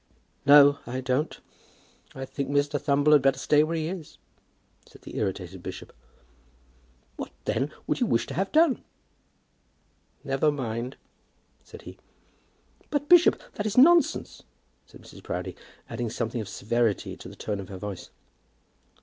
"No, 0.47 0.79
I 0.87 0.99
don't. 0.99 1.39
I 2.15 2.25
think 2.25 2.49
Mr. 2.49 2.81
Thumble 2.81 3.11
had 3.13 3.21
better 3.21 3.37
stay 3.37 3.61
where 3.63 3.75
he 3.75 3.87
is," 3.87 4.17
said 4.89 5.03
the 5.03 5.15
irritated 5.17 5.61
bishop. 5.61 5.93
"What, 7.17 7.29
then, 7.45 7.71
would 7.85 7.99
you 7.99 8.07
wish 8.07 8.25
to 8.25 8.33
have 8.33 8.51
done?" 8.51 8.83
"Never 10.23 10.51
mind," 10.51 10.97
said 11.63 11.83
he. 11.83 11.99
"But, 12.89 13.09
bishop, 13.09 13.39
that 13.53 13.67
is 13.67 13.77
nonsense," 13.77 14.41
said 14.87 15.01
Mrs. 15.03 15.21
Proudie, 15.21 15.55
adding 15.87 16.09
something 16.09 16.41
of 16.41 16.49
severity 16.49 17.15
to 17.17 17.29
the 17.29 17.35
tone 17.35 17.59
of 17.59 17.69
her 17.69 17.77
voice. 17.77 18.09